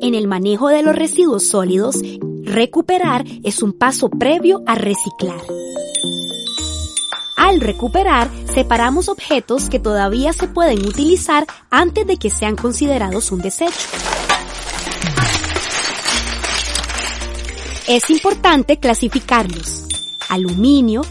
En 0.00 0.14
el 0.14 0.26
manejo 0.28 0.68
de 0.68 0.82
los 0.82 0.96
residuos 0.96 1.46
sólidos, 1.46 1.96
recuperar 2.42 3.24
es 3.44 3.62
un 3.62 3.76
paso 3.78 4.08
previo 4.08 4.62
a 4.66 4.76
reciclar. 4.76 5.40
Al 7.36 7.60
recuperar, 7.60 8.30
separamos 8.54 9.10
objetos 9.10 9.68
que 9.68 9.78
todavía 9.78 10.32
se 10.32 10.48
pueden 10.48 10.86
utilizar 10.86 11.46
antes 11.70 12.06
de 12.06 12.16
que 12.16 12.30
sean 12.30 12.56
considerados 12.56 13.30
un 13.30 13.40
desecho. 13.40 13.88
Es 17.86 18.10
importante 18.10 18.78
clasificarlos. 18.78 19.84
Aluminio, 20.28 21.02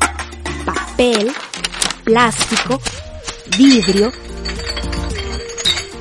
papel, 0.66 1.32
plástico, 2.04 2.82
vidrio. 3.58 4.12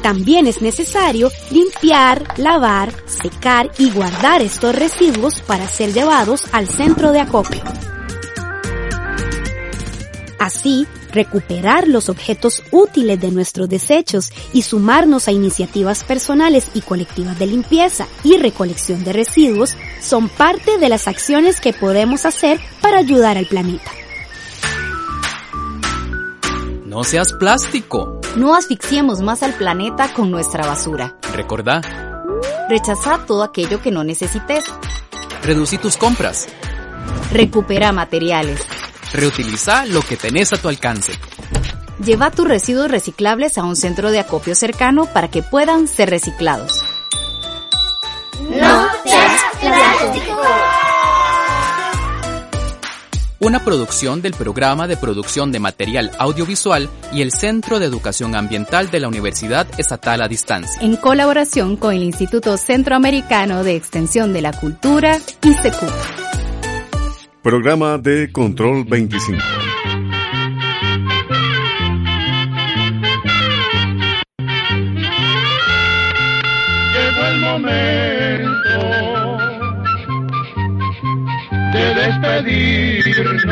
También 0.02 0.48
es 0.48 0.62
necesario 0.62 1.30
limpiar, 1.52 2.26
lavar, 2.38 2.92
secar 3.06 3.70
y 3.78 3.92
guardar 3.92 4.42
estos 4.42 4.74
residuos 4.74 5.40
para 5.42 5.68
ser 5.68 5.92
llevados 5.92 6.46
al 6.52 6.66
centro 6.68 7.12
de 7.12 7.20
acopio. 7.20 7.62
Así, 10.40 10.88
recuperar 11.14 11.88
los 11.88 12.08
objetos 12.08 12.62
útiles 12.70 13.20
de 13.20 13.30
nuestros 13.30 13.68
desechos 13.68 14.30
y 14.52 14.62
sumarnos 14.62 15.28
a 15.28 15.32
iniciativas 15.32 16.04
personales 16.04 16.70
y 16.74 16.80
colectivas 16.82 17.38
de 17.38 17.46
limpieza 17.46 18.06
y 18.22 18.36
recolección 18.36 19.04
de 19.04 19.12
residuos 19.12 19.76
son 20.00 20.28
parte 20.28 20.78
de 20.78 20.88
las 20.88 21.08
acciones 21.08 21.60
que 21.60 21.72
podemos 21.72 22.26
hacer 22.26 22.60
para 22.82 22.98
ayudar 22.98 23.38
al 23.38 23.46
planeta. 23.46 23.90
No 26.84 27.02
seas 27.02 27.32
plástico. 27.32 28.20
No 28.36 28.54
asfixiemos 28.54 29.20
más 29.20 29.42
al 29.42 29.54
planeta 29.54 30.12
con 30.14 30.30
nuestra 30.30 30.64
basura. 30.64 31.16
Recordá. 31.32 31.80
Rechaza 32.68 33.24
todo 33.26 33.42
aquello 33.42 33.82
que 33.82 33.90
no 33.90 34.04
necesites. 34.04 34.64
Reducí 35.42 35.76
tus 35.76 35.96
compras. 35.96 36.46
Recupera 37.32 37.92
materiales. 37.92 38.60
Reutiliza 39.14 39.86
lo 39.86 40.02
que 40.02 40.16
tenés 40.16 40.52
a 40.52 40.56
tu 40.56 40.68
alcance. 40.68 41.12
Lleva 42.04 42.32
tus 42.32 42.48
residuos 42.48 42.90
reciclables 42.90 43.56
a 43.58 43.62
un 43.62 43.76
centro 43.76 44.10
de 44.10 44.18
acopio 44.18 44.56
cercano 44.56 45.06
para 45.06 45.30
que 45.30 45.40
puedan 45.40 45.86
ser 45.86 46.10
reciclados. 46.10 46.84
No 48.40 48.88
seas 49.04 49.42
plástico. 49.60 50.40
Una 53.38 53.64
producción 53.64 54.20
del 54.20 54.32
Programa 54.32 54.88
de 54.88 54.96
Producción 54.96 55.52
de 55.52 55.60
Material 55.60 56.10
Audiovisual 56.18 56.90
y 57.12 57.22
el 57.22 57.30
Centro 57.30 57.78
de 57.78 57.86
Educación 57.86 58.34
Ambiental 58.34 58.90
de 58.90 58.98
la 58.98 59.06
Universidad 59.06 59.68
Estatal 59.78 60.22
a 60.22 60.28
Distancia. 60.28 60.82
En 60.82 60.96
colaboración 60.96 61.76
con 61.76 61.94
el 61.94 62.02
Instituto 62.02 62.56
Centroamericano 62.56 63.62
de 63.62 63.76
Extensión 63.76 64.32
de 64.32 64.42
la 64.42 64.52
Cultura, 64.52 65.20
ICECU. 65.42 65.86
Programa 67.44 67.98
de 67.98 68.32
Control 68.32 68.84
25. 68.86 69.38
Llegó 76.94 77.26
el 77.26 77.38
momento 77.42 78.80
de 81.74 81.94
despedirnos. 82.00 83.44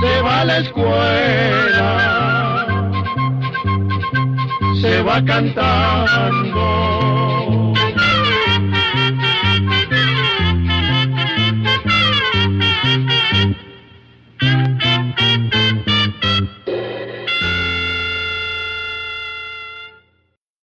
Se 0.00 0.22
va 0.22 0.40
a 0.40 0.44
la 0.44 0.58
escuela, 0.58 1.86
se 4.80 5.02
va 5.04 5.24
cantando 5.24 6.80